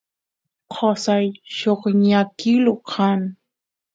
qosay 0.73 1.25
lluqñakilu 1.57 2.73
kan 2.91 3.21